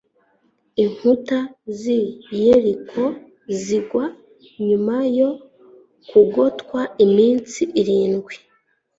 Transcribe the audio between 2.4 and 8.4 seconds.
Yeriko zigwa nyuma yo kugotwa iminsi irindwi